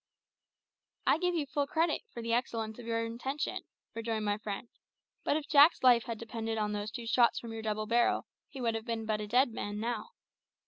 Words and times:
"I 1.05 1.19
give 1.19 1.35
you 1.35 1.45
full 1.45 1.67
credit 1.67 2.01
for 2.11 2.23
the 2.23 2.33
excellence 2.33 2.79
of 2.79 2.87
your 2.87 3.05
intention," 3.05 3.61
rejoined 3.93 4.25
my 4.25 4.39
friend; 4.39 4.67
"but 5.23 5.37
if 5.37 5.47
Jack's 5.47 5.83
life 5.83 6.05
had 6.05 6.17
depended 6.17 6.57
on 6.57 6.71
those 6.73 6.89
two 6.89 7.05
shots 7.05 7.37
from 7.37 7.53
your 7.53 7.61
double 7.61 7.85
barrel, 7.85 8.25
he 8.49 8.59
would 8.59 8.73
have 8.73 8.85
been 8.85 9.05
but 9.05 9.21
a 9.21 9.27
dead 9.27 9.51
man 9.51 9.79
now. 9.79 10.09